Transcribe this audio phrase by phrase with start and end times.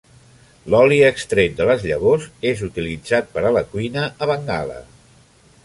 [0.73, 4.83] L'oli extret de les llavors és utilitzat per a la cuina a Bengala.